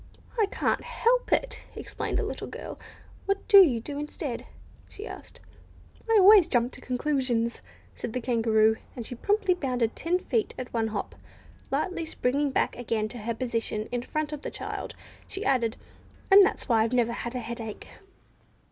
"I 0.39 0.47
can't 0.47 0.83
help 0.83 1.31
it!" 1.31 1.65
explained 1.75 2.17
the 2.17 2.23
little 2.23 2.47
girl. 2.47 2.79
"What 3.27 3.47
do 3.47 3.59
you 3.61 3.79
do 3.79 3.99
instead?" 3.99 4.47
she 4.89 5.05
asked. 5.05 5.39
"I 6.09 6.17
always 6.19 6.47
jump 6.47 6.71
to 6.71 6.81
conclusions," 6.81 7.61
said 7.95 8.13
the 8.13 8.19
Kangaroo, 8.19 8.77
and 8.95 9.05
she 9.05 9.13
promptly 9.13 9.53
bounded 9.53 9.95
ten 9.95 10.17
feet 10.17 10.55
at 10.57 10.73
one 10.73 10.87
hop. 10.87 11.13
Lightly 11.69 12.03
springing 12.05 12.49
back 12.49 12.75
again 12.79 13.09
to 13.09 13.19
her 13.19 13.35
position 13.35 13.87
in 13.91 14.01
front 14.01 14.33
of 14.33 14.41
the 14.41 14.49
child, 14.49 14.95
she 15.27 15.45
added, 15.45 15.77
"and 16.31 16.43
that's 16.43 16.67
why 16.67 16.83
I 16.83 16.87
never 16.87 17.13
have 17.13 17.35
a 17.35 17.39
headache." 17.39 17.87